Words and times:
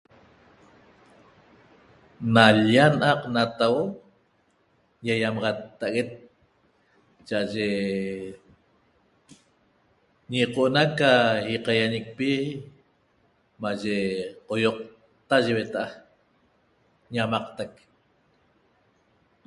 Na 2.33 2.43
lyia 2.59 2.85
naqtahuo 3.35 3.83
ñeñiamaqtaxaguet 5.03 6.09
cha 7.27 7.37
aye 7.45 7.67
ñecoñaca 10.31 11.09
na 11.35 11.47
ioquiaxaneqpi 11.51 12.27
maye 13.61 13.93
qaiotta 14.47 15.35
ye 15.45 15.53
hueteña 15.55 15.85
Ñamaqtec 17.13 17.73